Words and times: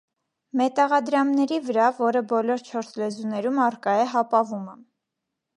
Մետաղադրամների 0.61 1.59
վրա, 1.67 1.89
որը 1.99 2.25
բոլոր 2.33 2.65
չորս 2.71 2.91
լեզուներում 3.03 3.63
առկա 3.67 3.97
է 4.07 4.11
հապավումը։ 4.15 4.79